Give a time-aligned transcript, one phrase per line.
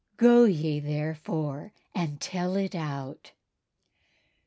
[0.17, 3.33] Go ye, therefore, and tell it out.